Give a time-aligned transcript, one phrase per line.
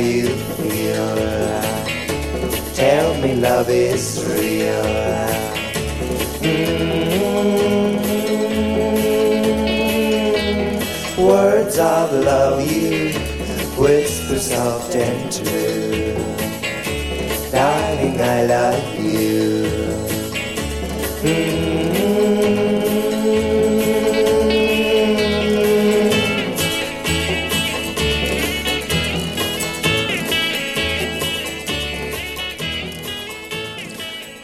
[0.00, 1.16] you feel.
[2.74, 4.84] Tell me love is real.
[6.40, 7.22] Mm-hmm.
[11.22, 13.12] Words of love you
[13.80, 15.69] whisper soft and true.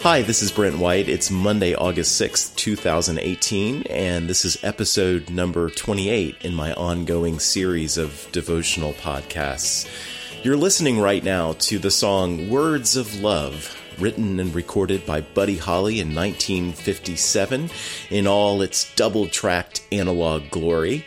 [0.06, 1.08] Hi, this is Brent White.
[1.08, 7.98] It's Monday, August 6th, 2018, and this is episode number 28 in my ongoing series
[7.98, 9.90] of devotional podcasts.
[10.44, 15.56] You're listening right now to the song Words of Love, written and recorded by Buddy
[15.56, 17.68] Holly in 1957
[18.08, 21.04] in all its double tracked analog glory.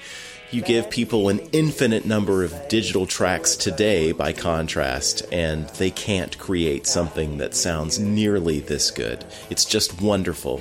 [0.51, 6.35] You give people an infinite number of digital tracks today, by contrast, and they can't
[6.39, 9.23] create something that sounds nearly this good.
[9.51, 10.59] It's just wonderful.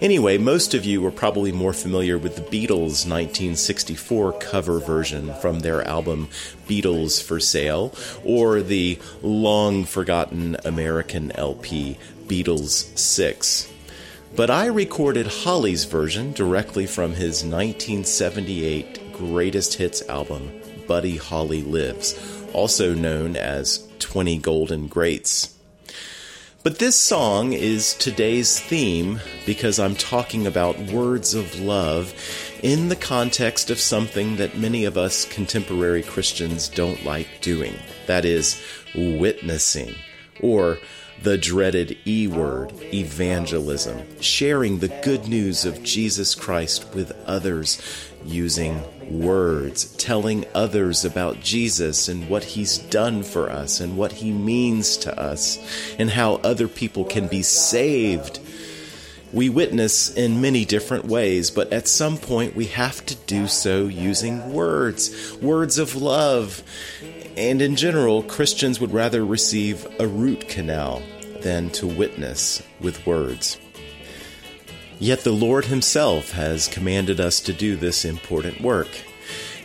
[0.00, 5.60] Anyway, most of you are probably more familiar with the Beatles' 1964 cover version from
[5.60, 6.26] their album
[6.66, 13.72] Beatles for Sale, or the long forgotten American LP Beatles 6
[14.36, 20.50] but I recorded Holly's version directly from his 1978 greatest hits album,
[20.86, 22.18] Buddy Holly Lives,
[22.52, 25.54] also known as 20 Golden Greats.
[26.62, 32.14] But this song is today's theme because I'm talking about words of love
[32.62, 37.74] in the context of something that many of us contemporary Christians don't like doing.
[38.06, 38.60] That is,
[38.94, 39.94] witnessing,
[40.40, 40.78] or
[41.22, 47.80] the dreaded E word, evangelism, sharing the good news of Jesus Christ with others
[48.24, 54.32] using words, telling others about Jesus and what he's done for us and what he
[54.32, 55.58] means to us
[55.98, 58.40] and how other people can be saved.
[59.32, 63.86] We witness in many different ways, but at some point we have to do so
[63.86, 66.62] using words, words of love.
[67.36, 71.02] And in general, Christians would rather receive a root canal
[71.42, 73.58] than to witness with words.
[75.00, 78.88] Yet the Lord Himself has commanded us to do this important work.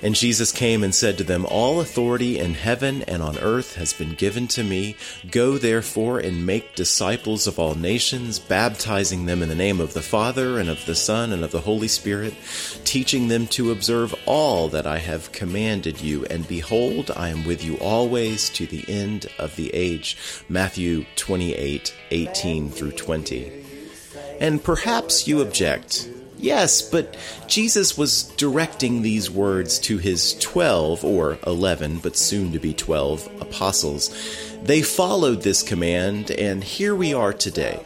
[0.04, 3.94] And Jesus came and said to them, All authority in heaven and on earth has
[3.94, 4.98] been given to me.
[5.32, 10.02] Go therefore and make disciples of all nations, baptizing them in the name of the
[10.02, 12.36] Father and of the Son and of the Holy Spirit,
[12.84, 16.26] teaching them to observe all that I have commanded you.
[16.26, 20.18] And behold, I am with you always to the end of the age.
[20.50, 23.63] Matthew 28 18 through 20.
[24.40, 26.10] And perhaps you object.
[26.38, 27.16] Yes, but
[27.48, 33.30] Jesus was directing these words to his 12 or 11, but soon to be 12
[33.40, 34.10] apostles.
[34.62, 37.86] They followed this command, and here we are today.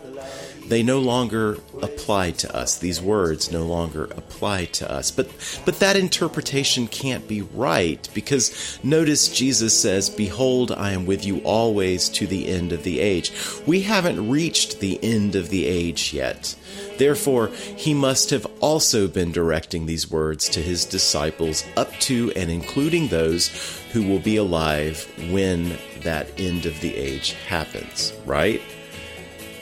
[0.68, 2.78] They no longer apply to us.
[2.78, 5.12] These words no longer apply to us.
[5.12, 5.30] But
[5.66, 11.40] but that interpretation can't be right because notice Jesus says, "Behold, I am with you
[11.40, 13.32] always to the end of the age."
[13.66, 16.56] We haven't reached the end of the age yet.
[16.98, 22.50] Therefore, he must have also been directing these words to his disciples up to and
[22.50, 23.50] including those
[23.94, 28.62] who will be alive when that end of the age happens, right?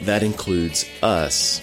[0.02, 1.62] That includes us.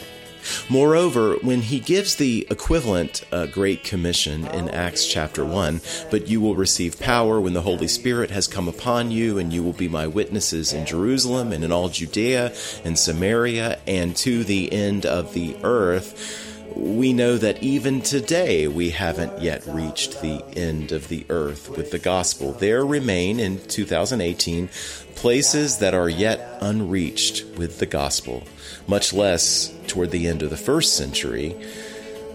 [0.68, 6.40] Moreover, when he gives the equivalent uh, Great Commission in Acts chapter 1, but you
[6.40, 9.88] will receive power when the Holy Spirit has come upon you, and you will be
[9.88, 12.52] my witnesses in Jerusalem and in all Judea
[12.84, 18.90] and Samaria and to the end of the earth we know that even today we
[18.90, 22.52] haven't yet reached the end of the earth with the gospel.
[22.52, 24.68] There remain in 2018
[25.14, 28.42] places that are yet unreached with the gospel,
[28.86, 31.56] much less toward the end of the first century.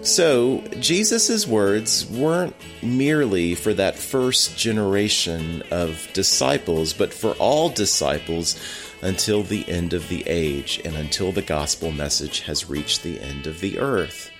[0.02, 8.56] So, Jesus' words weren't merely for that first generation of disciples, but for all disciples
[9.02, 13.46] until the end of the age and until the gospel message has reached the end
[13.46, 14.30] of the earth.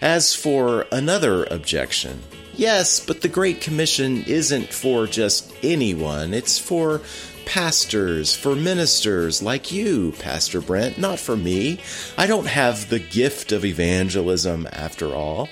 [0.00, 2.22] As for another objection,
[2.54, 7.00] yes, but the Great Commission isn't for just anyone, it's for
[7.46, 11.80] pastors, for ministers like you, Pastor Brent, not for me.
[12.16, 15.48] I don't have the gift of evangelism after all.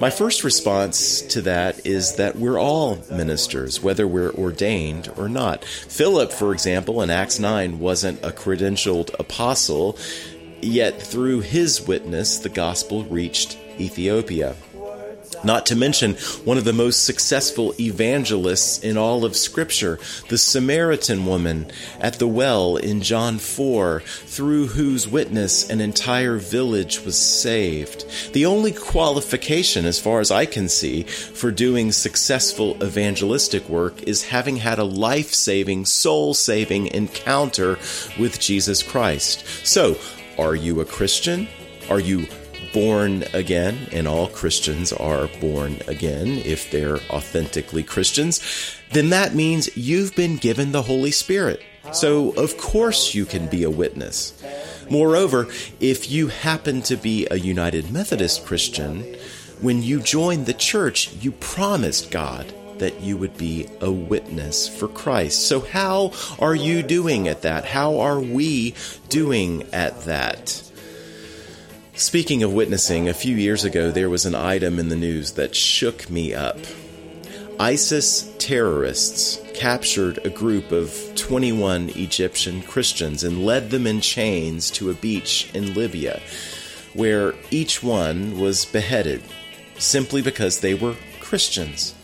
[0.00, 5.64] My first response to that is that we're all ministers, whether we're ordained or not.
[5.64, 9.96] Philip, for example, in Acts 9 wasn't a credentialed apostle,
[10.60, 14.56] yet through his witness, the gospel reached Ethiopia.
[15.44, 16.14] Not to mention
[16.44, 19.98] one of the most successful evangelists in all of Scripture,
[20.28, 21.70] the Samaritan woman
[22.00, 28.06] at the well in John 4, through whose witness an entire village was saved.
[28.32, 34.24] The only qualification, as far as I can see, for doing successful evangelistic work is
[34.24, 37.78] having had a life saving, soul saving encounter
[38.18, 39.44] with Jesus Christ.
[39.66, 39.96] So,
[40.38, 41.48] are you a Christian?
[41.90, 42.26] Are you
[42.74, 48.40] born again, and all Christians are born again if they're authentically Christians,
[48.92, 51.62] then that means you've been given the Holy Spirit.
[51.92, 54.42] So, of course, you can be a witness.
[54.90, 55.48] Moreover,
[55.80, 59.14] if you happen to be a United Methodist Christian,
[59.60, 64.88] when you joined the church, you promised God that you would be a witness for
[64.88, 65.46] Christ.
[65.46, 67.64] So, how are you doing at that?
[67.64, 68.74] How are we
[69.08, 70.62] doing at that?
[71.96, 75.54] Speaking of witnessing, a few years ago there was an item in the news that
[75.54, 76.58] shook me up.
[77.60, 84.90] ISIS terrorists captured a group of 21 Egyptian Christians and led them in chains to
[84.90, 86.20] a beach in Libya,
[86.94, 89.22] where each one was beheaded
[89.78, 91.94] simply because they were Christians.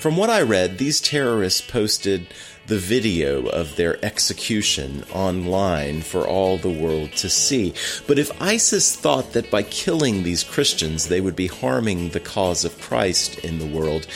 [0.00, 2.26] From what I read, these terrorists posted
[2.66, 7.74] the video of their execution online for all the world to see.
[8.06, 12.64] But if ISIS thought that by killing these Christians they would be harming the cause
[12.64, 14.06] of Christ in the world,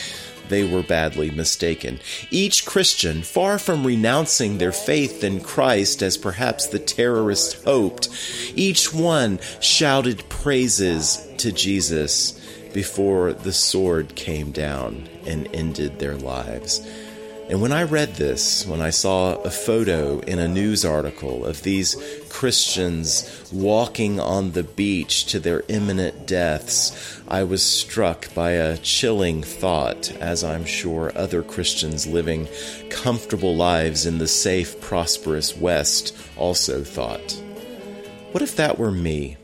[0.49, 1.99] they were badly mistaken.
[2.31, 8.09] Each Christian, far from renouncing their faith in Christ as perhaps the terrorists hoped,
[8.55, 12.31] each one shouted praises to Jesus
[12.73, 16.81] before the sword came down and ended their lives.
[17.49, 21.63] And when I read this, when I saw a photo in a news article of
[21.63, 21.95] these
[22.29, 29.41] Christians walking on the beach to their imminent deaths, I was struck by a chilling
[29.41, 32.47] thought, as I'm sure other Christians living
[32.91, 37.41] comfortable lives in the safe, prosperous West also thought.
[38.31, 39.37] What if that were me?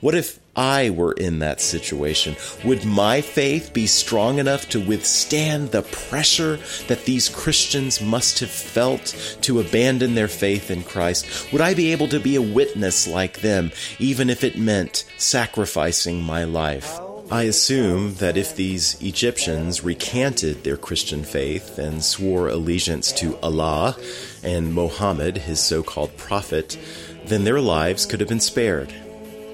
[0.00, 5.70] What if I were in that situation, would my faith be strong enough to withstand
[5.70, 11.52] the pressure that these Christians must have felt to abandon their faith in Christ?
[11.52, 16.22] Would I be able to be a witness like them, even if it meant sacrificing
[16.22, 17.00] my life?
[17.30, 23.96] I assume that if these Egyptians recanted their Christian faith and swore allegiance to Allah
[24.42, 26.78] and Mohammed, his so called prophet,
[27.24, 28.92] then their lives could have been spared.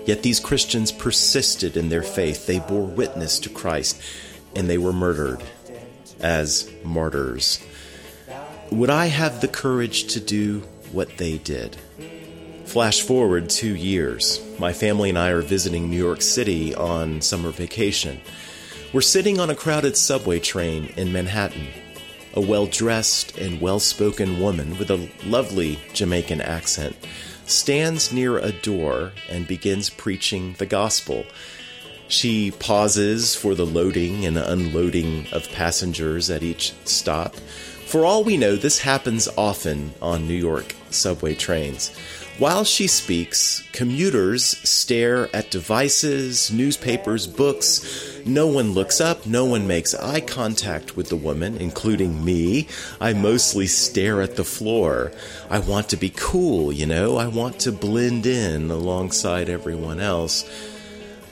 [0.06, 2.46] Yet these Christians persisted in their faith.
[2.46, 4.00] They bore witness to Christ
[4.56, 5.42] and they were murdered
[6.20, 7.64] as martyrs.
[8.70, 10.60] Would I have the courage to do
[10.92, 11.76] what they did?
[12.64, 14.40] Flash forward two years.
[14.58, 18.20] My family and I are visiting New York City on summer vacation.
[18.92, 21.66] We're sitting on a crowded subway train in Manhattan.
[22.34, 26.96] A well dressed and well spoken woman with a lovely Jamaican accent
[27.50, 31.24] stands near a door and begins preaching the gospel.
[32.08, 37.36] She pauses for the loading and unloading of passengers at each stop.
[37.36, 41.90] For all we know, this happens often on New York subway trains.
[42.40, 48.18] While she speaks, commuters stare at devices, newspapers, books.
[48.24, 52.66] No one looks up, no one makes eye contact with the woman, including me.
[52.98, 55.12] I mostly stare at the floor.
[55.50, 60.48] I want to be cool, you know, I want to blend in alongside everyone else.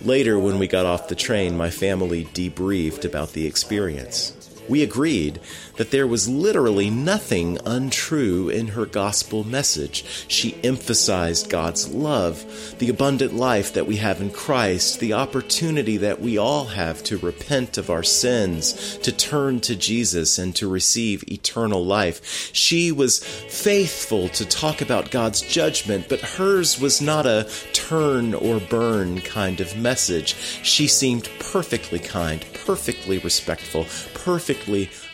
[0.03, 4.38] Later, when we got off the train, my family debriefed about the experience.
[4.69, 5.41] We agreed
[5.77, 10.05] that there was literally nothing untrue in her gospel message.
[10.29, 16.21] She emphasized God's love, the abundant life that we have in Christ, the opportunity that
[16.21, 21.25] we all have to repent of our sins, to turn to Jesus, and to receive
[21.31, 22.51] eternal life.
[22.53, 28.61] She was faithful to talk about God's judgment, but hers was not a turn or
[28.61, 30.35] burn kind of message.
[30.63, 34.58] She seemed perfectly kind, perfectly respectful, perfectly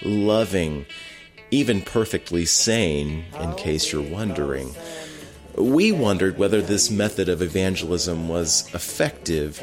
[0.02, 0.86] loving,
[1.50, 4.74] even perfectly sane, in case you're wondering.
[5.56, 9.62] We wondered whether this method of evangelism was effective.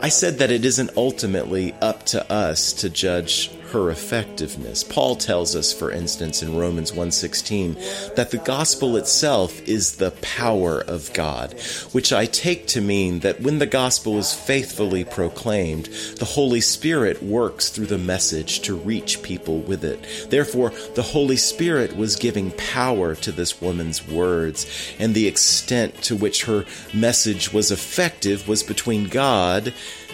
[0.00, 4.84] I said that it isn't ultimately up to us to judge her effectiveness.
[4.84, 7.76] Paul tells us, for instance, in Romans 1:16,
[8.16, 11.54] that the gospel itself is the power of God,
[11.92, 15.88] which I take to mean that when the gospel is faithfully proclaimed,
[16.18, 20.04] the Holy Spirit works through the message to reach people with it.
[20.30, 24.66] Therefore, the Holy Spirit was giving power to this woman's words,
[24.98, 29.72] and the extent to which her message was effective was between God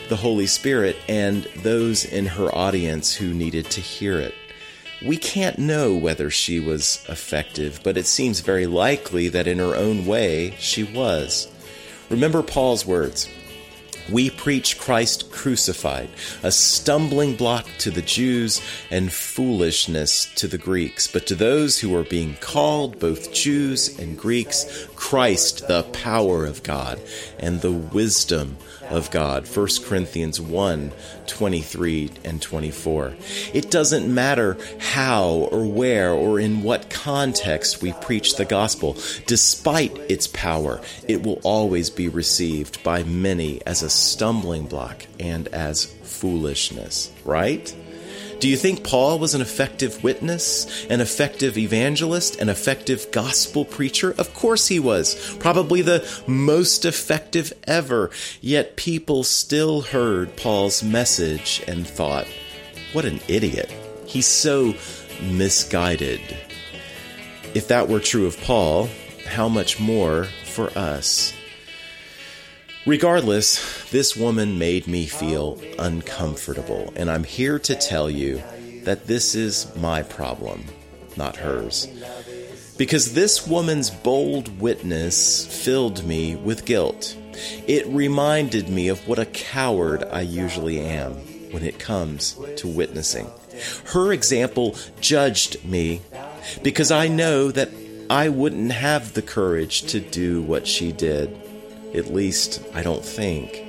[0.09, 4.35] the Holy Spirit and those in her audience who needed to hear it.
[5.05, 9.77] We can't know whether she was effective, but it seems very likely that in her
[9.77, 11.49] own way she was.
[12.11, 13.29] Remember Paul's words
[14.11, 16.09] we preach Christ crucified,
[16.43, 21.07] a stumbling block to the Jews and foolishness to the Greeks.
[21.07, 26.63] But to those who are being called, both Jews and Greeks, Christ, the power of
[26.63, 26.99] God
[27.39, 28.57] and the wisdom
[28.91, 29.47] of God.
[29.47, 30.93] 1 Corinthians 1
[31.27, 33.15] 23 and 24.
[33.53, 39.97] It doesn't matter how or where or in what context we preach the gospel, despite
[40.11, 45.85] its power, it will always be received by many as a stumbling block and as
[45.85, 47.75] foolishness, right?
[48.41, 54.15] Do you think Paul was an effective witness, an effective evangelist, an effective gospel preacher?
[54.17, 55.37] Of course he was.
[55.41, 58.11] Probably the most effective ever.
[58.41, 62.29] Yet people still heard Paul's message and thought,
[62.93, 63.73] what an idiot.
[64.07, 64.75] He's so
[65.21, 66.21] misguided.
[67.55, 68.89] If that were true of Paul,
[69.27, 71.35] how much more for us?
[72.89, 78.43] Regardless, this woman made me feel uncomfortable, and I'm here to tell you
[78.85, 80.65] that this is my problem,
[81.15, 81.87] not hers.
[82.79, 87.15] Because this woman's bold witness filled me with guilt.
[87.67, 91.13] It reminded me of what a coward I usually am
[91.53, 93.31] when it comes to witnessing.
[93.89, 96.01] Her example judged me
[96.63, 97.69] because I know that
[98.09, 101.39] I wouldn't have the courage to do what she did.
[101.95, 103.69] At least, I don't think.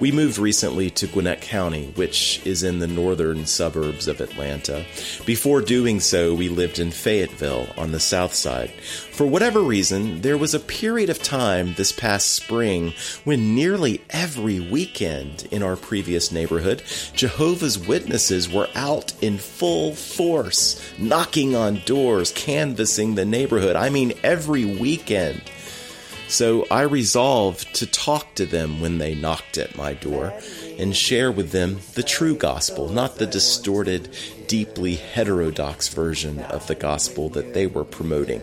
[0.00, 4.84] We moved recently to Gwinnett County, which is in the northern suburbs of Atlanta.
[5.24, 8.70] Before doing so, we lived in Fayetteville on the south side.
[8.70, 12.92] For whatever reason, there was a period of time this past spring
[13.24, 16.82] when nearly every weekend in our previous neighborhood,
[17.14, 23.76] Jehovah's Witnesses were out in full force, knocking on doors, canvassing the neighborhood.
[23.76, 25.42] I mean, every weekend.
[26.28, 30.34] So I resolved to talk to them when they knocked at my door
[30.78, 34.14] and share with them the true gospel, not the distorted,
[34.46, 38.42] deeply heterodox version of the gospel that they were promoting.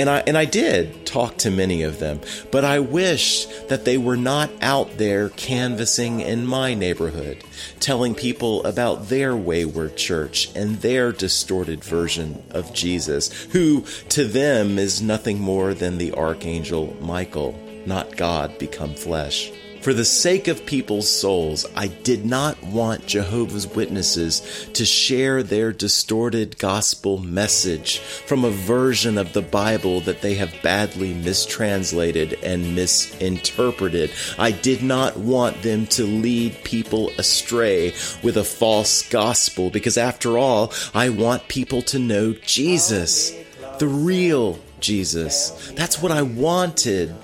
[0.00, 3.98] And I and I did talk to many of them, but I wish that they
[3.98, 7.44] were not out there canvassing in my neighborhood,
[7.80, 14.78] telling people about their wayward church and their distorted version of Jesus, who to them
[14.78, 19.52] is nothing more than the archangel Michael, not God become flesh.
[19.80, 25.72] For the sake of people's souls, I did not want Jehovah's Witnesses to share their
[25.72, 32.74] distorted gospel message from a version of the Bible that they have badly mistranslated and
[32.74, 34.10] misinterpreted.
[34.38, 40.36] I did not want them to lead people astray with a false gospel because, after
[40.36, 43.34] all, I want people to know Jesus,
[43.78, 45.72] the real Jesus.
[45.74, 47.14] That's what I wanted.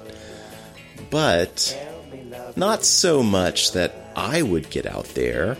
[1.10, 1.85] But
[2.56, 5.56] not so much that I would get out there,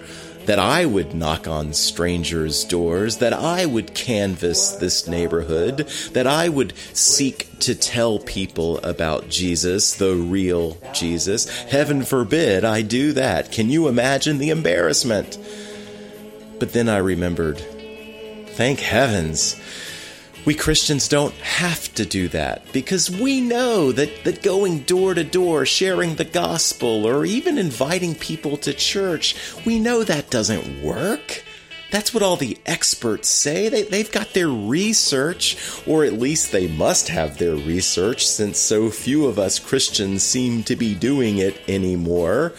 [0.47, 6.49] that I would knock on strangers' doors, that I would canvass this neighborhood, that I
[6.49, 11.49] would seek to tell people about Jesus, the real Jesus.
[11.65, 13.50] Heaven forbid I do that.
[13.50, 15.37] Can you imagine the embarrassment?
[16.59, 17.59] But then I remembered,
[18.50, 19.61] thank heavens
[20.47, 25.25] we Christians don't have to do that because we know that, that going door to
[25.25, 29.35] door, sharing the gospel, or even inviting people to church,
[29.67, 31.43] we know that doesn't work.
[31.91, 33.69] That's what all the experts say.
[33.69, 38.88] They, they've got their research, or at least they must have their research since so
[38.91, 42.53] few of us Christians seem to be doing it anymore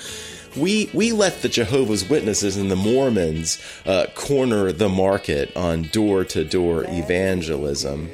[0.57, 6.25] we we let the Jehovah's Witnesses and the Mormons uh, corner the market on door
[6.25, 8.09] to door evangelism.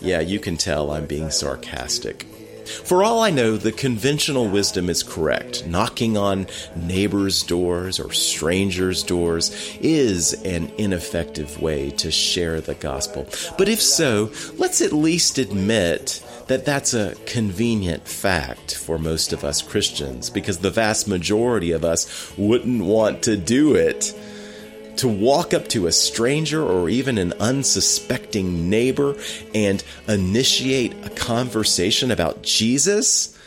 [0.00, 2.26] Yeah, you can tell I'm being sarcastic.
[2.68, 5.66] For all I know, the conventional wisdom is correct.
[5.66, 13.26] Knocking on neighbors' doors or strangers' doors is an ineffective way to share the gospel.
[13.56, 19.44] But if so, let's at least admit that that's a convenient fact for most of
[19.44, 24.14] us Christians because the vast majority of us wouldn't want to do it.
[24.96, 29.14] To walk up to a stranger or even an unsuspecting neighbor
[29.54, 33.38] and initiate a conversation about Jesus?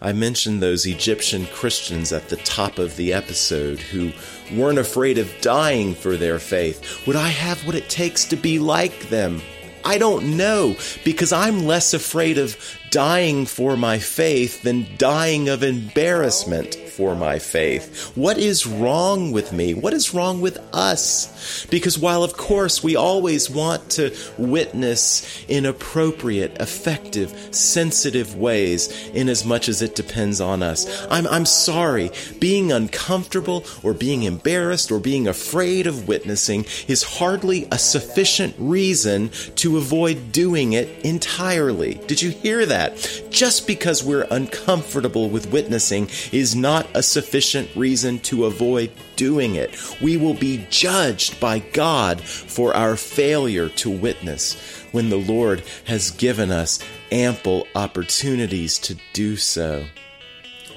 [0.00, 4.10] I mentioned those Egyptian Christians at the top of the episode who
[4.52, 7.06] weren't afraid of dying for their faith.
[7.06, 9.40] Would I have what it takes to be like them?
[9.86, 12.56] I don't know because I'm less afraid of
[12.90, 18.16] dying for my faith than dying of embarrassment for my faith?
[18.16, 19.74] What is wrong with me?
[19.74, 21.66] What is wrong with us?
[21.66, 29.28] Because while, of course, we always want to witness in appropriate, effective, sensitive ways, in
[29.28, 32.10] as much as it depends on us, I'm, I'm sorry.
[32.40, 39.30] Being uncomfortable or being embarrassed or being afraid of witnessing is hardly a sufficient reason
[39.56, 41.94] to avoid doing it entirely.
[42.06, 43.22] Did you hear that?
[43.30, 49.76] Just because we're uncomfortable with witnessing is not a sufficient reason to avoid doing it.
[50.00, 54.54] We will be judged by God for our failure to witness
[54.92, 56.78] when the Lord has given us
[57.12, 59.84] ample opportunities to do so.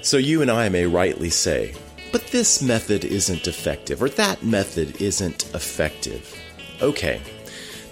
[0.01, 1.73] So you and I may rightly say,
[2.11, 6.35] but this method isn't effective, or that method isn't effective.
[6.81, 7.21] Okay,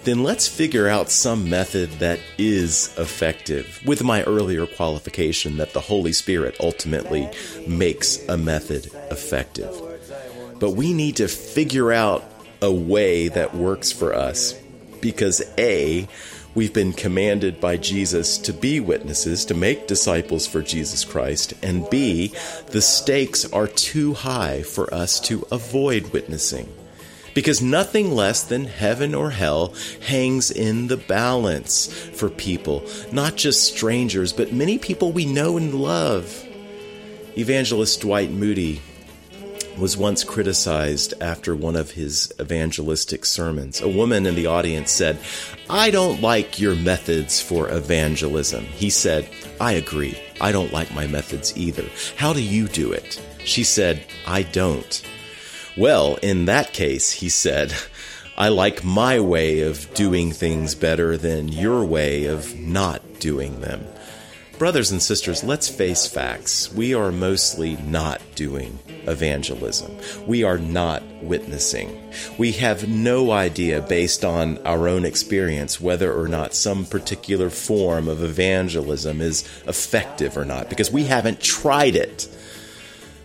[0.04, 5.80] then let's figure out some method that is effective, with my earlier qualification that the
[5.80, 7.28] Holy Spirit ultimately
[7.66, 9.74] makes a method effective.
[10.58, 12.24] But we need to figure out
[12.60, 14.54] a way that works for us
[15.00, 16.08] because A,
[16.54, 21.88] we've been commanded by Jesus to be witnesses, to make disciples for Jesus Christ, and
[21.90, 22.32] B,
[22.68, 26.68] the stakes are too high for us to avoid witnessing.
[27.34, 29.74] Because nothing less than heaven or hell
[30.06, 35.74] hangs in the balance for people, not just strangers, but many people we know and
[35.74, 36.44] love.
[37.36, 38.82] Evangelist Dwight Moody
[39.78, 43.80] was once criticized after one of his evangelistic sermons.
[43.80, 45.18] A woman in the audience said,
[45.70, 48.64] I don't like your methods for evangelism.
[48.64, 49.28] He said,
[49.60, 50.18] I agree.
[50.40, 51.84] I don't like my methods either.
[52.16, 53.22] How do you do it?
[53.44, 55.02] She said, I don't.
[55.78, 57.72] Well, in that case, he said,
[58.36, 63.86] I like my way of doing things better than your way of not doing them.
[64.58, 66.72] Brothers and sisters, let's face facts.
[66.72, 69.96] We are mostly not doing evangelism.
[70.26, 72.10] We are not witnessing.
[72.38, 78.08] We have no idea, based on our own experience, whether or not some particular form
[78.08, 82.28] of evangelism is effective or not, because we haven't tried it.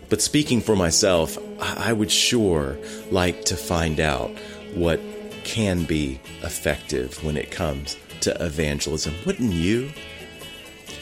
[0.09, 2.77] But speaking for myself, I would sure
[3.11, 4.31] like to find out
[4.73, 4.99] what
[5.43, 9.13] can be effective when it comes to evangelism.
[9.25, 9.91] Wouldn't you?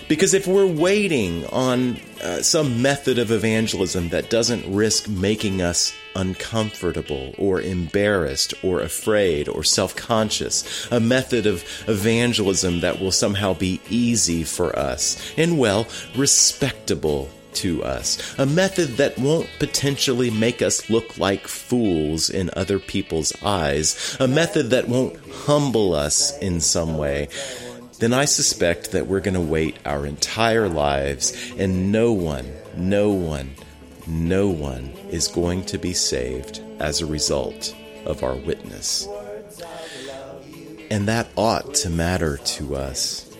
[0.07, 5.93] Because if we're waiting on uh, some method of evangelism that doesn't risk making us
[6.15, 13.53] uncomfortable or embarrassed or afraid or self conscious, a method of evangelism that will somehow
[13.53, 20.61] be easy for us and, well, respectable to us, a method that won't potentially make
[20.61, 26.59] us look like fools in other people's eyes, a method that won't humble us in
[26.59, 27.27] some way
[28.01, 33.11] then I suspect that we're going to wait our entire lives and no one, no
[33.11, 33.53] one,
[34.07, 39.07] no one is going to be saved as a result of our witness.
[40.89, 43.31] And that ought to matter to us.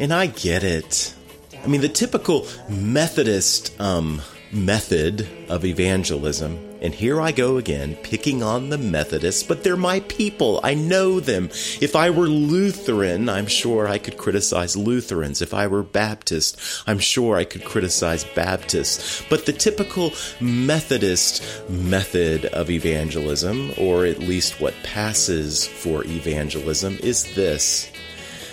[0.00, 1.14] And I get it.
[1.62, 8.42] I mean, the typical Methodist um, method of evangelism and here I go again, picking
[8.42, 10.60] on the Methodists, but they're my people.
[10.62, 11.50] I know them.
[11.80, 15.42] If I were Lutheran, I'm sure I could criticize Lutherans.
[15.42, 19.22] If I were Baptist, I'm sure I could criticize Baptists.
[19.28, 27.34] But the typical Methodist method of evangelism, or at least what passes for evangelism, is
[27.34, 27.90] this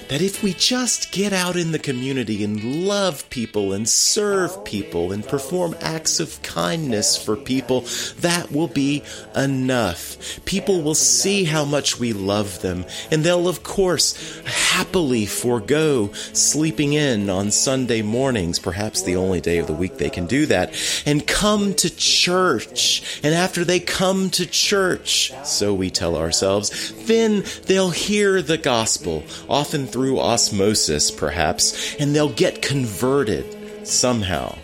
[0.10, 5.12] that if we just get out in the community and love people and serve people
[5.12, 7.82] and perform acts of kindness for people,
[8.20, 9.04] that will be
[9.36, 10.18] enough.
[10.46, 16.94] People will see how much we love them, and they'll, of course, happily forego sleeping
[16.94, 20.74] in on Sunday mornings, perhaps the only day of the week they can do that,
[21.06, 23.20] and come to church.
[23.24, 29.24] And after they come to church, so we tell ourselves, then they'll hear the gospel,
[29.50, 33.44] often through osmosis, perhaps, and they'll get converted
[33.82, 34.56] somehow.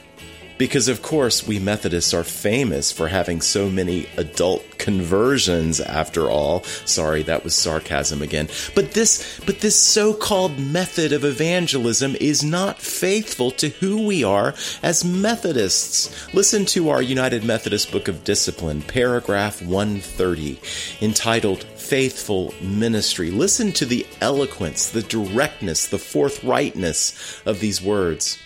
[0.59, 6.63] Because, of course, we Methodists are famous for having so many adult conversions, after all.
[6.85, 8.47] Sorry, that was sarcasm again.
[8.75, 14.53] But this, but this so-called method of evangelism is not faithful to who we are
[14.83, 16.31] as Methodists.
[16.35, 20.59] Listen to our United Methodist Book of Discipline, paragraph 130,
[21.01, 23.29] entitled faithful ministry.
[23.29, 28.39] Listen to the eloquence, the directness, the forthrightness of these words.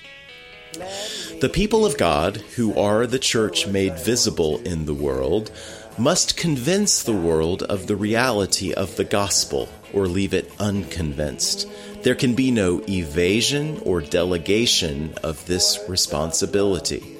[1.39, 5.51] The people of God, who are the church made visible in the world,
[5.97, 11.67] must convince the world of the reality of the gospel or leave it unconvinced.
[12.03, 17.16] There can be no evasion or delegation of this responsibility.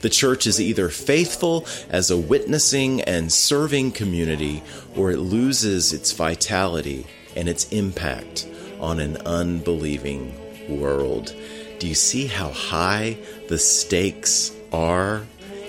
[0.00, 4.62] The church is either faithful as a witnessing and serving community,
[4.96, 8.48] or it loses its vitality and its impact
[8.80, 10.34] on an unbelieving
[10.68, 11.34] world.
[11.78, 15.26] Do you see how high the stakes are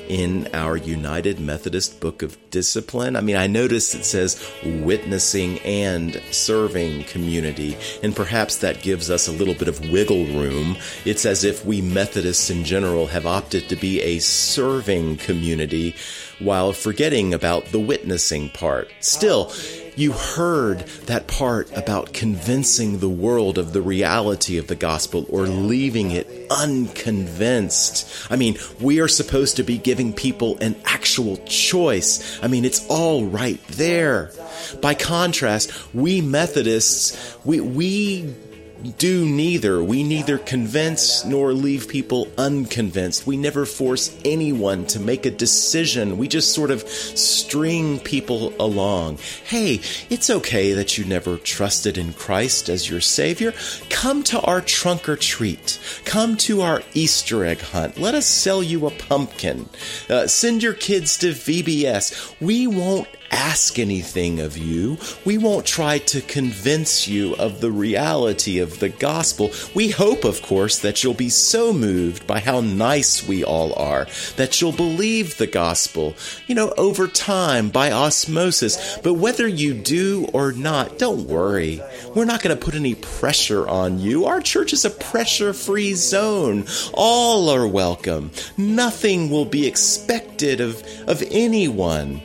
[0.08, 3.16] in our United Methodist Book of Discipline?
[3.16, 9.28] I mean, I noticed it says witnessing and serving community, and perhaps that gives us
[9.28, 10.78] a little bit of wiggle room.
[11.06, 15.96] It's as if we Methodists in general have opted to be a serving community
[16.40, 18.90] while forgetting about the witnessing part.
[19.00, 19.52] Still,
[20.02, 25.48] you heard that part about convincing the world of the reality of the gospel or
[25.48, 28.28] leaving it unconvinced.
[28.32, 32.40] I mean, we are supposed to be giving people an actual choice.
[32.44, 34.32] I mean, it's all right there.
[34.82, 38.34] By contrast, we Methodists, we, we
[38.90, 39.84] do neither.
[39.84, 43.28] We neither convince nor leave people unconvinced.
[43.28, 46.18] We never force anyone to make a decision.
[46.18, 49.20] We just sort of string people along.
[49.46, 53.54] Hey, it's okay that you never trusted in Christ as your Savior.
[53.90, 55.80] Come to our trunk or treat.
[56.06, 57.98] Come to our Easter egg hunt.
[57.98, 59.70] Let us sell you a pumpkin.
[60.10, 62.36] Uh, send your kids to VBS.
[62.40, 64.98] We won't ask anything of you.
[65.26, 69.52] We won't try to convince you of the reality of the gospel.
[69.74, 74.08] We hope, of course, that you'll be so moved by how nice we all are
[74.36, 76.16] that you'll believe the gospel,
[76.48, 78.98] you know, over time by osmosis.
[79.04, 81.82] But whether you do or not, don't worry.
[82.16, 84.26] We're not going to put any pressure on you.
[84.26, 86.66] Our church is a pressure free zone.
[86.94, 88.32] All are welcome.
[88.58, 92.22] Nothing will be expected of, of anyone.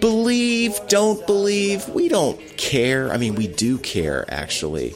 [0.00, 3.12] Believe, don't believe, we don't care.
[3.12, 4.94] I mean, we do care, actually.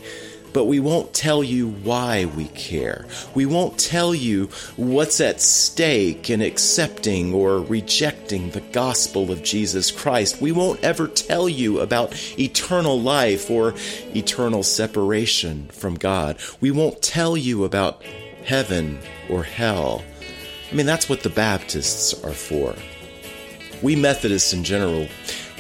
[0.55, 3.07] But we won't tell you why we care.
[3.35, 9.91] We won't tell you what's at stake in accepting or rejecting the gospel of Jesus
[9.91, 10.41] Christ.
[10.41, 13.75] We won't ever tell you about eternal life or
[14.15, 16.39] eternal separation from God.
[16.61, 18.03] We won't tell you about
[18.45, 20.03] heaven or hell.
[20.71, 22.75] I mean, that's what the Baptists are for
[23.85, 25.07] we Methodists in general,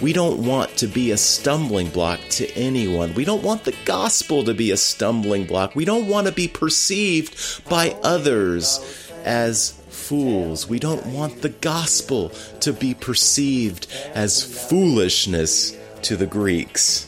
[0.00, 3.12] we don't want to be a stumbling block to anyone.
[3.12, 5.76] We don't want the gospel to be a stumbling block.
[5.76, 8.80] We don't want to be perceived by others
[9.24, 10.66] as fools.
[10.66, 17.06] We don't want the gospel to be perceived as foolishness to the Greeks.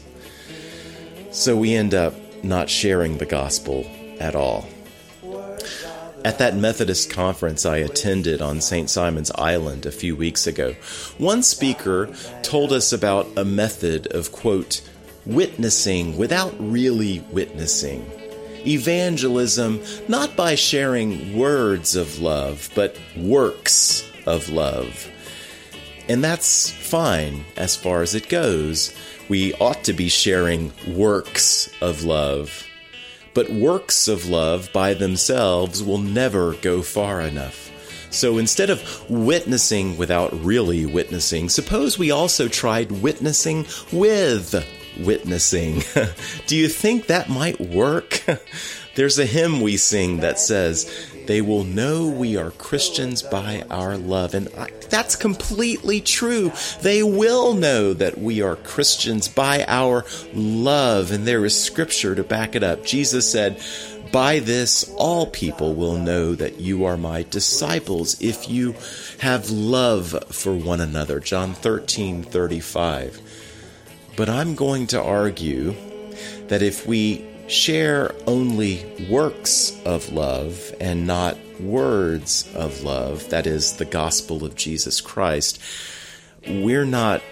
[1.30, 3.86] So we end up not sharing the gospel
[4.20, 4.66] at all.
[6.26, 8.90] At that Methodist conference I attended on St.
[8.90, 10.74] Simon's Island a few weeks ago,
[11.18, 12.12] one speaker
[12.42, 14.80] told us about a method of, quote,
[15.24, 18.10] witnessing without really witnessing.
[18.66, 25.08] Evangelism not by sharing words of love, but works of love.
[26.08, 28.92] And that's fine as far as it goes.
[29.28, 32.66] We ought to be sharing works of love
[33.36, 37.70] but works of love by themselves will never go far enough.
[38.10, 44.54] So instead of witnessing without really witnessing, suppose we also tried witnessing with
[44.98, 45.82] witnessing.
[46.46, 48.24] Do you think that might work?
[48.94, 50.90] There's a hymn we sing that says,
[51.26, 54.34] They will know we are Christians by our love.
[54.34, 56.52] And I, that's completely true.
[56.82, 61.10] They will know that we are Christians by our love.
[61.10, 62.84] And there is scripture to back it up.
[62.84, 63.60] Jesus said,
[64.12, 68.74] by this, all people will know that you are my disciples if you
[69.18, 71.20] have love for one another.
[71.20, 73.20] John 13 35.
[74.16, 75.74] But I'm going to argue
[76.48, 83.76] that if we share only works of love and not words of love, that is,
[83.76, 85.60] the gospel of Jesus Christ,
[86.46, 87.22] we're not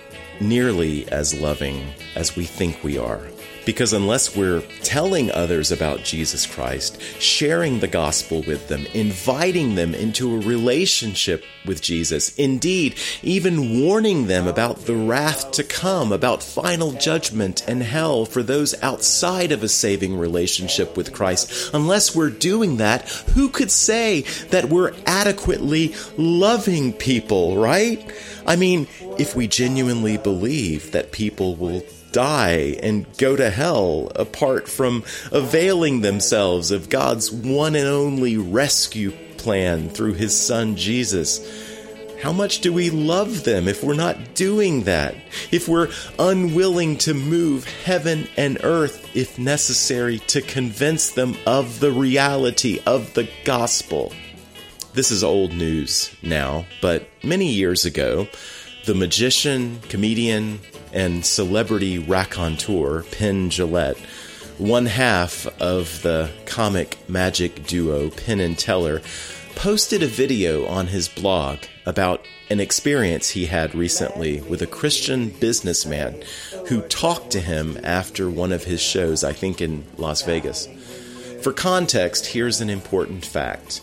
[0.40, 3.20] nearly as loving as we think we are.
[3.64, 9.94] Because unless we're telling others about Jesus Christ, sharing the gospel with them, inviting them
[9.94, 16.42] into a relationship with Jesus, indeed, even warning them about the wrath to come, about
[16.42, 22.30] final judgment and hell for those outside of a saving relationship with Christ, unless we're
[22.30, 28.12] doing that, who could say that we're adequately loving people, right?
[28.46, 28.86] I mean,
[29.18, 31.82] if we genuinely believe that people will
[32.14, 39.10] die and go to hell apart from availing themselves of God's one and only rescue
[39.36, 41.40] plan through his son Jesus.
[42.22, 45.14] How much do we love them if we're not doing that?
[45.50, 51.92] If we're unwilling to move heaven and earth if necessary to convince them of the
[51.92, 54.12] reality of the gospel?
[54.94, 58.28] This is old news now, but many years ago,
[58.86, 60.60] the magician, comedian,
[60.94, 63.98] and celebrity raconteur Penn Jillette,
[64.58, 69.02] one half of the comic magic duo Penn and Teller,
[69.56, 75.30] posted a video on his blog about an experience he had recently with a Christian
[75.30, 76.22] businessman
[76.68, 80.68] who talked to him after one of his shows, I think in Las Vegas.
[81.42, 83.82] For context, here's an important fact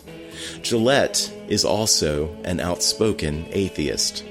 [0.62, 4.24] Jillette is also an outspoken atheist.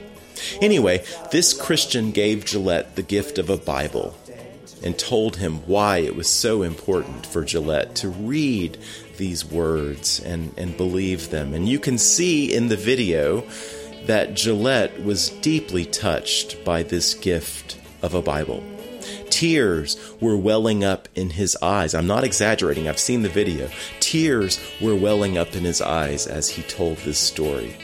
[0.60, 4.16] Anyway, this Christian gave Jillette the gift of a Bible
[4.82, 8.78] and told him why it was so important for Jillette to read
[9.16, 11.52] these words and, and believe them.
[11.54, 13.44] And you can see in the video
[14.06, 18.62] that Jillette was deeply touched by this gift of a Bible.
[19.28, 21.94] Tears were welling up in his eyes.
[21.94, 23.70] I'm not exaggerating, I've seen the video.
[24.00, 27.76] Tears were welling up in his eyes as he told this story.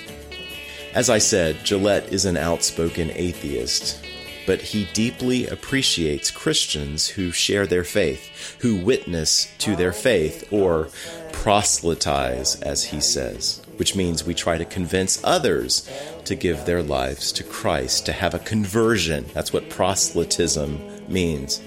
[0.96, 4.02] As I said, Jillette is an outspoken atheist,
[4.46, 10.88] but he deeply appreciates Christians who share their faith, who witness to their faith, or
[11.32, 15.86] proselytize, as he says, which means we try to convince others
[16.24, 19.26] to give their lives to Christ, to have a conversion.
[19.34, 21.60] That's what proselytism means.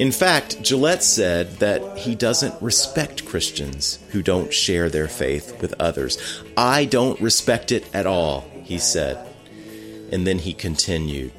[0.00, 5.74] In fact, Jillette said that he doesn't respect Christians who don't share their faith with
[5.78, 6.16] others.
[6.56, 9.18] I don't respect it at all, he said.
[10.10, 11.32] And then he continued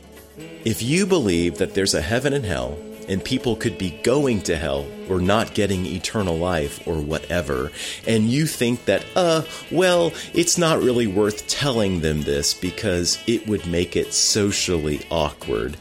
[0.63, 2.78] If you believe that there's a heaven and hell,
[3.10, 7.71] and people could be going to hell or not getting eternal life or whatever,
[8.06, 13.47] and you think that, uh, well, it's not really worth telling them this because it
[13.47, 15.78] would make it socially awkward.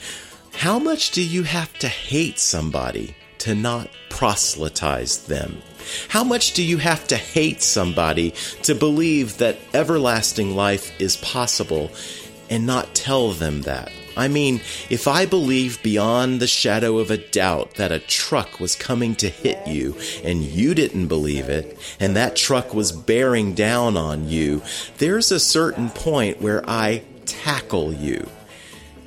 [0.55, 5.63] How much do you have to hate somebody to not proselytize them?
[6.09, 8.35] How much do you have to hate somebody
[8.65, 11.91] to believe that everlasting life is possible
[12.51, 13.91] and not tell them that?
[14.17, 14.61] I mean,
[14.91, 19.29] if I believe beyond the shadow of a doubt that a truck was coming to
[19.29, 24.63] hit you and you didn't believe it, and that truck was bearing down on you,
[24.99, 28.29] there's a certain point where I tackle you.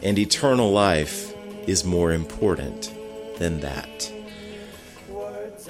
[0.02, 1.33] And eternal life
[1.68, 2.94] is more important
[3.38, 4.12] than that.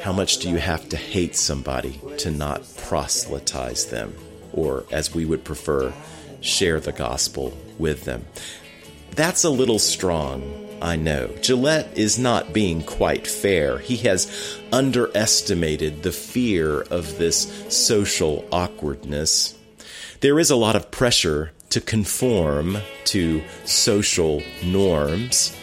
[0.01, 4.15] How much do you have to hate somebody to not proselytize them,
[4.51, 5.93] or as we would prefer,
[6.41, 8.25] share the gospel with them?
[9.11, 10.41] That's a little strong,
[10.81, 11.27] I know.
[11.41, 13.77] Jillette is not being quite fair.
[13.77, 19.57] He has underestimated the fear of this social awkwardness.
[20.19, 25.55] There is a lot of pressure to conform to social norms.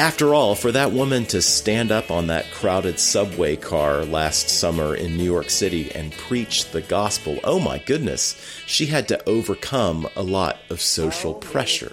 [0.00, 4.94] After all, for that woman to stand up on that crowded subway car last summer
[4.94, 8.34] in New York City and preach the gospel, oh my goodness,
[8.64, 11.92] she had to overcome a lot of social pressure.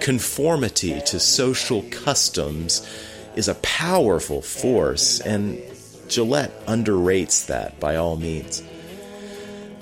[0.00, 2.84] Conformity to social customs
[3.36, 5.56] is a powerful force, and
[6.08, 8.60] Jillette underrates that by all means.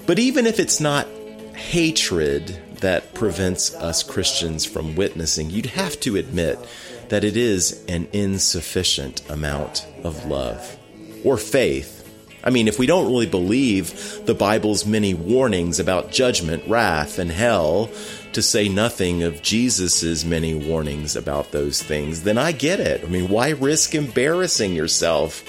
[0.05, 1.09] But even if it's not
[1.55, 6.59] hatred that prevents us Christians from witnessing, you'd have to admit
[7.09, 10.77] that it is an insufficient amount of love
[11.25, 11.95] or faith.
[12.45, 17.31] I mean, if we don't really believe the Bible's many warnings about judgment, wrath, and
[17.31, 17.91] hell,
[18.33, 23.03] to say nothing of Jesus' many warnings about those things, then I get it.
[23.03, 25.45] I mean, why risk embarrassing yourself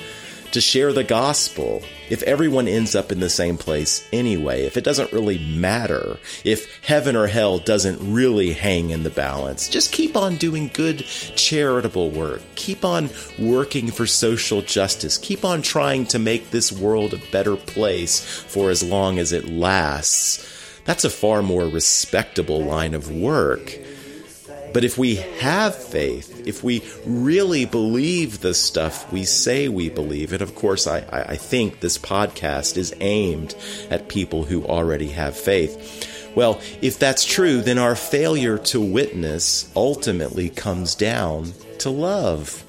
[0.52, 4.84] to share the gospel if everyone ends up in the same place anyway, if it
[4.84, 10.18] doesn't really matter, if heaven or hell doesn't really hang in the balance, just keep
[10.18, 12.42] on doing good charitable work.
[12.56, 15.18] Keep on working for social justice.
[15.18, 19.48] Keep on trying to make this world a better place for as long as it
[19.48, 20.46] lasts.
[20.86, 23.78] That's a far more respectable line of work
[24.74, 30.34] but if we have faith, if we really believe the stuff we say we believe,
[30.34, 33.56] and of course, I, I think this podcast is aimed
[33.90, 36.32] at people who already have faith.
[36.36, 42.64] Well, if that's true, then our failure to witness ultimately comes down to love.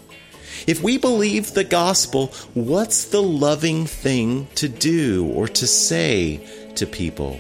[0.66, 6.40] If we believe the gospel, what's the loving thing to do or to say
[6.76, 7.38] to people?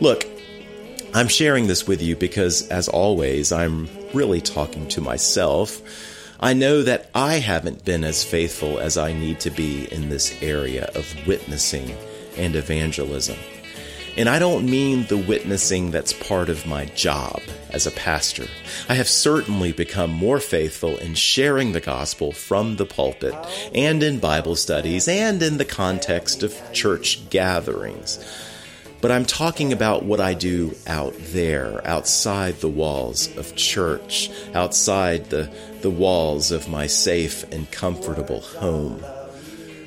[0.00, 0.26] Look,
[1.14, 5.80] I'm sharing this with you because, as always, I'm really talking to myself.
[6.38, 10.40] I know that I haven't been as faithful as I need to be in this
[10.42, 11.96] area of witnessing
[12.36, 13.36] and evangelism.
[14.18, 17.40] And I don't mean the witnessing that's part of my job
[17.70, 18.46] as a pastor.
[18.88, 23.34] I have certainly become more faithful in sharing the gospel from the pulpit
[23.74, 28.18] and in Bible studies and in the context of church gatherings.
[29.00, 35.30] But I'm talking about what I do out there, outside the walls of church, outside
[35.30, 35.50] the,
[35.82, 39.02] the walls of my safe and comfortable home.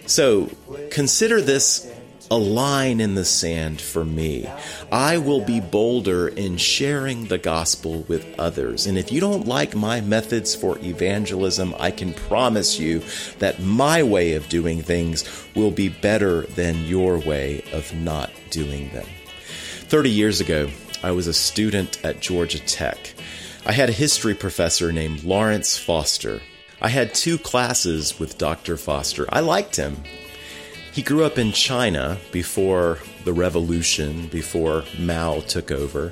[0.06, 0.50] So
[0.92, 1.91] consider this
[2.32, 4.50] a line in the sand for me.
[4.90, 8.88] I will be bolder in sharing the gospel with others.
[8.88, 13.04] And if you don't like my methods for evangelism, I can promise you
[13.40, 18.90] that my way of doing things will be better than your way of not doing
[18.92, 19.08] them.
[19.90, 20.70] 30 years ago,
[21.04, 23.14] I was a student at Georgia Tech.
[23.66, 26.42] I had a history professor named Lawrence Foster.
[26.82, 28.78] I had two classes with Dr.
[28.78, 29.26] Foster.
[29.30, 29.98] I liked him.
[30.92, 36.12] He grew up in China before the revolution, before Mao took over.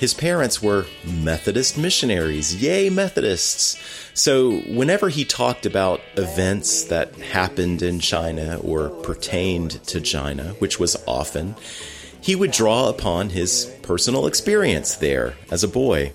[0.00, 2.60] His parents were Methodist missionaries.
[2.60, 3.78] Yay, Methodists!
[4.14, 10.80] So, whenever he talked about events that happened in China or pertained to China, which
[10.80, 11.54] was often,
[12.20, 16.12] he would draw upon his personal experience there as a boy.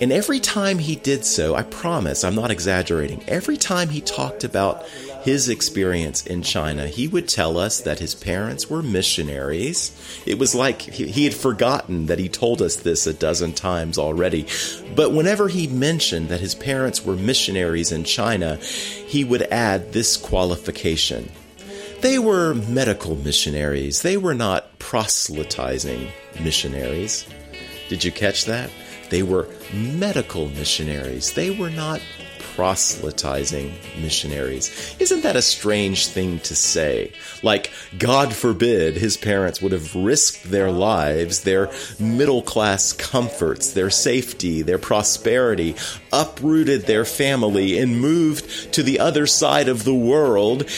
[0.00, 4.44] And every time he did so, I promise, I'm not exaggerating, every time he talked
[4.44, 4.86] about
[5.22, 9.92] his experience in China, he would tell us that his parents were missionaries.
[10.26, 14.46] It was like he, had forgotten that he told us this a dozen times already.
[14.94, 20.16] But whenever he mentioned that his parents were missionaries in China, he would add this
[20.16, 21.30] qualification.
[22.00, 24.00] They were medical missionaries.
[24.00, 26.08] They were not proselytizing
[26.42, 27.26] missionaries.
[27.90, 28.70] Did you catch that?
[29.10, 31.34] They were medical missionaries.
[31.34, 32.00] They were not
[32.40, 34.96] proselytizing missionaries.
[34.98, 37.12] Isn't that a strange thing to say?
[37.42, 43.90] Like, God forbid his parents would have risked their lives, their middle class comforts, their
[43.90, 45.76] safety, their prosperity,
[46.12, 50.68] uprooted their family, and moved to the other side of the world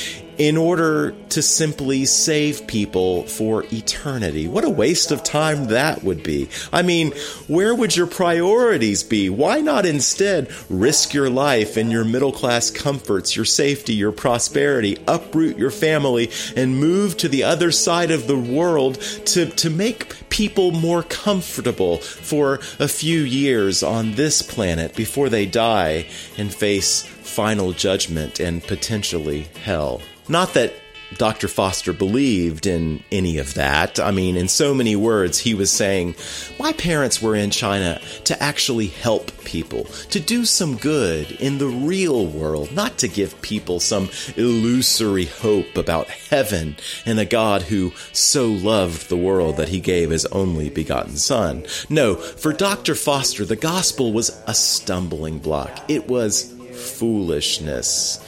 [0.42, 4.48] in order to simply save people for eternity.
[4.48, 6.48] What a waste of time that would be.
[6.72, 7.12] I mean,
[7.46, 9.30] where would your priorities be?
[9.30, 14.98] Why not instead risk your life and your middle class comforts, your safety, your prosperity,
[15.06, 20.21] uproot your family, and move to the other side of the world to, to make
[20.32, 26.06] people more comfortable for a few years on this planet before they die
[26.38, 30.00] and face final judgment and potentially hell?
[30.28, 30.72] Not that
[31.18, 31.48] Dr.
[31.48, 34.00] Foster believed in any of that.
[34.00, 36.14] I mean, in so many words, he was saying,
[36.58, 41.66] My parents were in China to actually help people, to do some good in the
[41.66, 47.92] real world, not to give people some illusory hope about heaven and a God who
[48.12, 51.64] so loved the world that he gave his only begotten Son.
[51.88, 52.94] No, for Dr.
[52.94, 58.18] Foster, the gospel was a stumbling block, it was foolishness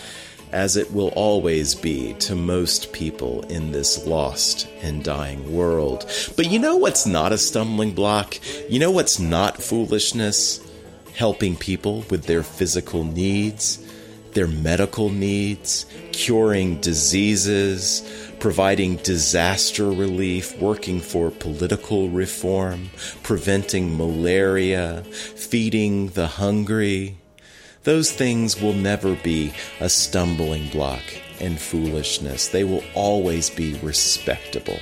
[0.54, 6.08] as it will always be to most people in this lost and dying world.
[6.36, 8.38] But you know what's not a stumbling block?
[8.70, 10.60] You know what's not foolishness?
[11.16, 13.84] Helping people with their physical needs,
[14.32, 22.90] their medical needs, curing diseases, providing disaster relief, working for political reform,
[23.24, 27.18] preventing malaria, feeding the hungry
[27.84, 31.02] those things will never be a stumbling block
[31.40, 32.48] and foolishness.
[32.48, 34.78] They will always be respectable.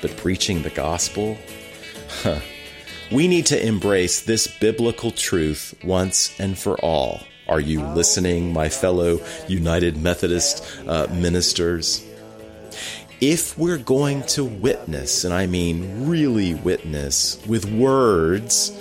[0.00, 1.36] But preaching the gospel?
[2.22, 2.40] Huh.
[3.10, 7.20] We need to embrace this biblical truth once and for all.
[7.48, 12.06] Are you listening, my fellow United Methodist uh, ministers?
[13.20, 18.72] If we're going to witness, and I mean really witness, with words,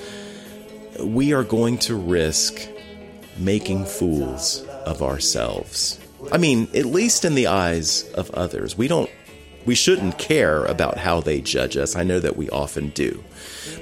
[0.99, 2.61] we are going to risk
[3.43, 5.99] making fools of ourselves.
[6.31, 8.77] I mean, at least in the eyes of others.
[8.77, 9.09] We don't
[9.65, 11.95] we shouldn't care about how they judge us.
[11.95, 13.23] I know that we often do.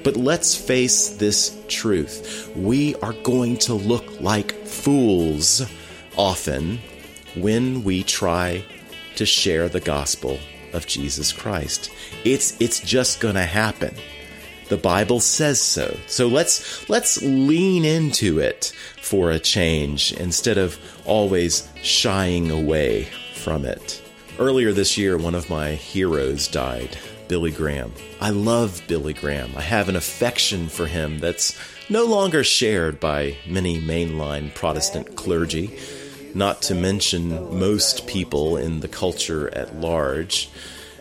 [0.04, 2.50] But let's face this truth.
[2.54, 5.62] We are going to look like fools
[6.16, 6.80] often
[7.34, 8.64] when we try
[9.16, 10.38] to share the gospel
[10.72, 11.90] of Jesus Christ.
[12.24, 13.94] It's it's just going to happen.
[14.70, 15.96] The Bible says so.
[16.06, 23.64] So let's let's lean into it for a change instead of always shying away from
[23.64, 24.00] it.
[24.38, 26.96] Earlier this year, one of my heroes died,
[27.26, 27.92] Billy Graham.
[28.20, 29.50] I love Billy Graham.
[29.56, 31.58] I have an affection for him that's
[31.88, 35.76] no longer shared by many mainline Protestant clergy,
[36.32, 40.48] not to mention most people in the culture at large.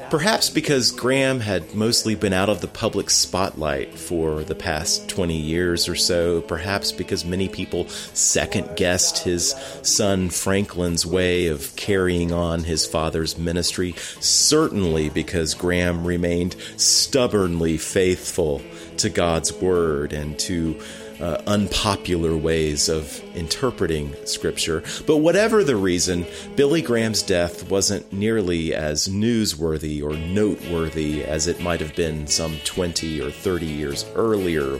[0.09, 5.37] Perhaps because Graham had mostly been out of the public spotlight for the past 20
[5.37, 9.53] years or so, perhaps because many people second guessed his
[9.83, 18.63] son Franklin's way of carrying on his father's ministry, certainly because Graham remained stubbornly faithful
[18.97, 20.81] to God's word and to
[21.19, 24.83] uh, unpopular ways of interpreting Scripture.
[25.05, 31.59] But whatever the reason, Billy Graham's death wasn't nearly as newsworthy or noteworthy as it
[31.59, 34.79] might have been some 20 or 30 years earlier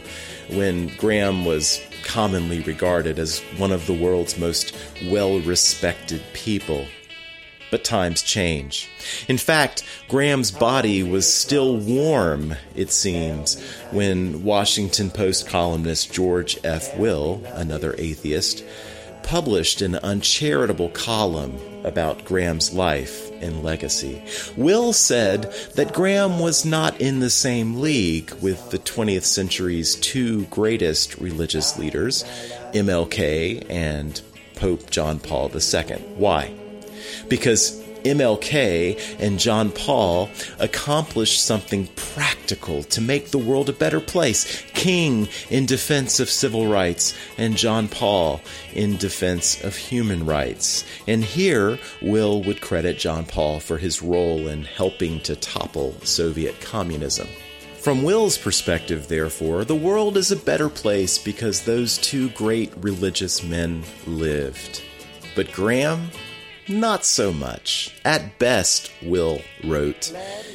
[0.51, 4.75] when Graham was commonly regarded as one of the world's most
[5.05, 6.85] well respected people.
[7.71, 8.89] But times change.
[9.27, 13.61] In fact, Graham's body was still warm, it seems,
[13.91, 16.97] when Washington Post columnist George F.
[16.97, 18.63] Will, another atheist,
[19.23, 24.23] published an uncharitable column about Graham's life and legacy.
[24.57, 30.45] Will said that Graham was not in the same league with the 20th century's two
[30.45, 32.23] greatest religious leaders,
[32.73, 34.19] MLK and
[34.55, 35.97] Pope John Paul II.
[36.15, 36.58] Why?
[37.29, 44.63] Because MLK and John Paul accomplished something practical to make the world a better place.
[44.73, 48.41] King in defense of civil rights, and John Paul
[48.73, 50.85] in defense of human rights.
[51.07, 56.59] And here, Will would credit John Paul for his role in helping to topple Soviet
[56.61, 57.27] communism.
[57.79, 63.41] From Will's perspective, therefore, the world is a better place because those two great religious
[63.41, 64.81] men lived.
[65.33, 66.09] But Graham,
[66.69, 67.95] not so much.
[68.05, 70.13] At best, Will wrote.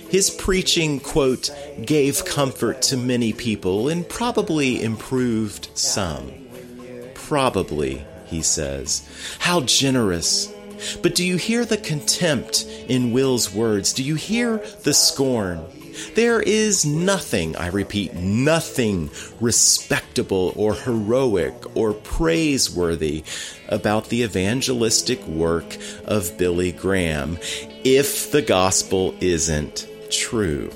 [0.08, 1.50] His preaching, quote,
[1.84, 6.32] gave comfort to many people and probably improved some.
[7.14, 9.08] Probably, he says.
[9.40, 10.52] How generous.
[11.02, 13.92] But do you hear the contempt in Will's words?
[13.92, 15.64] Do you hear the scorn?
[16.14, 23.24] There is nothing, I repeat, nothing respectable or heroic or praiseworthy
[23.68, 27.38] about the evangelistic work of Billy Graham
[27.84, 30.70] if the gospel isn't true.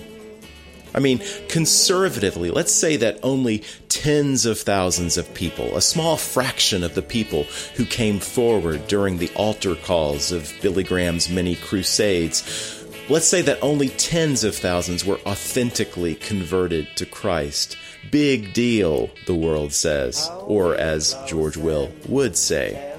[0.95, 6.83] I mean, conservatively, let's say that only tens of thousands of people, a small fraction
[6.83, 7.45] of the people
[7.77, 12.78] who came forward during the altar calls of Billy Graham's many crusades,
[13.11, 17.79] Let's say that only tens of thousands were authentically converted to Christ.
[18.11, 22.95] Big deal, the world says, or as George Will would say.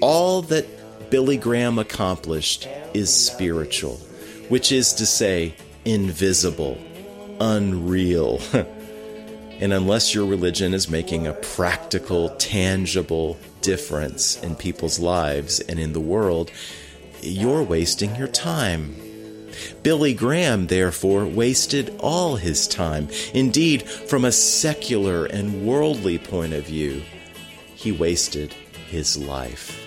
[0.00, 3.98] All that Billy Graham accomplished is spiritual,
[4.48, 5.54] which is to say,
[5.84, 6.76] invisible,
[7.38, 8.40] unreal.
[9.60, 15.92] and unless your religion is making a practical, tangible difference in people's lives and in
[15.92, 16.50] the world,
[17.22, 18.96] you're wasting your time.
[19.82, 23.08] Billy Graham, therefore, wasted all his time.
[23.34, 27.02] Indeed, from a secular and worldly point of view,
[27.74, 28.52] he wasted
[28.88, 29.86] his life.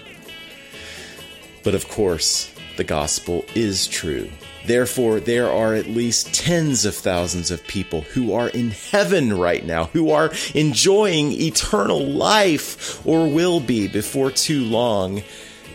[1.63, 4.29] But of course, the gospel is true.
[4.65, 9.65] Therefore, there are at least tens of thousands of people who are in heaven right
[9.65, 15.21] now, who are enjoying eternal life or will be before too long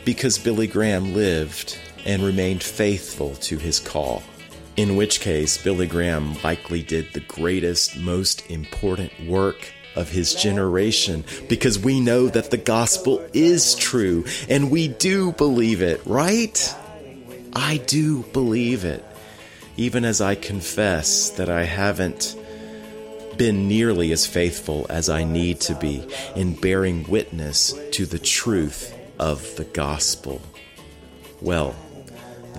[0.05, 1.79] because Billy Graham lived
[2.09, 4.23] and remained faithful to his call.
[4.77, 11.25] In which case, Billy Graham likely did the greatest, most important work of his generation
[11.49, 16.75] because we know that the gospel is true and we do believe it, right?
[17.53, 19.05] I do believe it,
[19.77, 22.37] even as I confess that I haven't
[23.37, 28.95] been nearly as faithful as I need to be in bearing witness to the truth
[29.19, 30.41] of the gospel.
[31.41, 31.75] Well,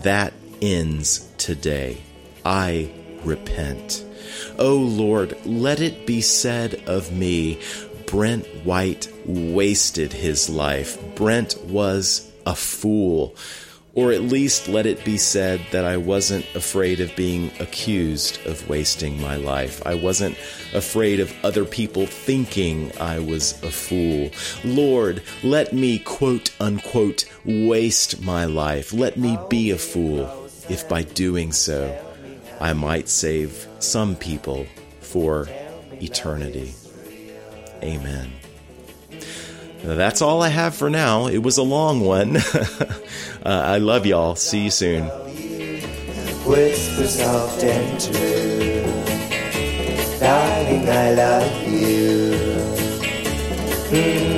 [0.03, 2.01] that ends today.
[2.45, 2.91] I
[3.23, 4.05] repent.
[4.57, 7.59] O oh Lord, let it be said of me
[8.05, 10.97] Brent White wasted his life.
[11.15, 13.35] Brent was a fool.
[13.99, 18.69] Or at least let it be said that I wasn't afraid of being accused of
[18.69, 19.85] wasting my life.
[19.85, 20.37] I wasn't
[20.73, 24.29] afraid of other people thinking I was a fool.
[24.63, 28.93] Lord, let me quote unquote waste my life.
[28.93, 31.93] Let me be a fool if by doing so
[32.61, 34.65] I might save some people
[35.01, 35.49] for
[35.99, 36.73] eternity.
[37.83, 38.38] Amen.
[39.83, 41.27] That's all I have for now.
[41.27, 42.37] It was a long one.
[42.55, 42.93] uh,
[43.43, 44.35] I love y'all.
[44.35, 45.05] See you soon.
[46.45, 47.17] Whispers.
[50.19, 52.31] Darling, I love you.
[53.89, 54.28] Mm.